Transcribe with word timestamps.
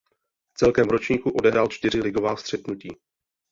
Celkem 0.53 0.87
v 0.87 0.91
ročníku 0.91 1.31
odehrál 1.31 1.67
čtyři 1.67 2.01
ligová 2.01 2.35
střetnutí. 2.35 2.95